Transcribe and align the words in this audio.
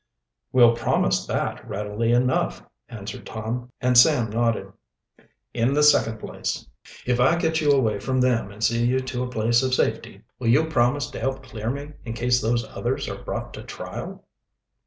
"We'll 0.51 0.75
promise 0.75 1.27
that 1.27 1.63
readily 1.69 2.11
enough," 2.11 2.63
answered 2.89 3.23
Tom, 3.23 3.69
and 3.79 3.95
Sam 3.95 4.31
nodded. 4.31 4.73
"In 5.53 5.75
the 5.75 5.83
second 5.83 6.17
place, 6.17 6.67
if 7.05 7.19
I 7.19 7.35
get 7.37 7.61
you 7.61 7.69
away 7.69 7.99
from 7.99 8.19
them 8.19 8.49
and 8.51 8.63
see 8.63 8.83
you 8.83 9.01
to 9.01 9.21
a 9.21 9.29
place 9.29 9.61
of 9.61 9.75
safety, 9.75 10.23
will 10.39 10.47
you 10.47 10.65
promise 10.65 11.11
to 11.11 11.19
help 11.19 11.43
clear 11.43 11.69
me 11.69 11.91
in 12.03 12.13
case 12.13 12.41
those 12.41 12.63
others 12.67 13.07
are 13.09 13.23
brought 13.23 13.53
to 13.53 13.61
trial?" 13.61 14.25